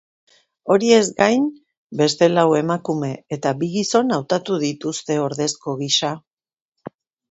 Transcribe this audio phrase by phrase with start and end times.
[0.75, 1.45] Horiez gain,
[1.99, 6.17] beste lau emakume eta bi gizon hautatu dituzte ordezko gisa.